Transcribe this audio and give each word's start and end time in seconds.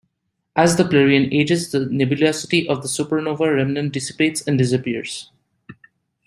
As 0.55 0.77
the 0.77 0.83
plerion 0.83 1.31
ages, 1.31 1.69
the 1.71 1.81
nebulosity 1.85 2.67
of 2.67 2.81
the 2.81 2.87
supernova 2.87 3.55
remnant 3.55 3.93
dissipates 3.93 4.41
and 4.47 4.57
disappears. 4.57 5.29